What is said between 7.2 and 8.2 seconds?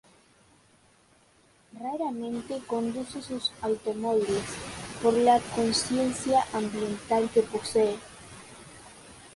que posee.